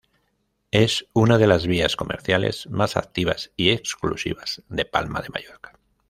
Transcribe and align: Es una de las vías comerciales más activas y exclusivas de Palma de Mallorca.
Es 0.71 1.05
una 1.13 1.37
de 1.37 1.45
las 1.45 1.67
vías 1.67 1.95
comerciales 1.95 2.67
más 2.71 2.97
activas 2.97 3.51
y 3.55 3.69
exclusivas 3.69 4.63
de 4.67 4.85
Palma 4.85 5.21
de 5.21 5.29
Mallorca. 5.29 5.77